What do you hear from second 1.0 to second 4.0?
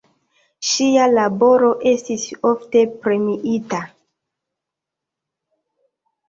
laboro estis ofte premiita.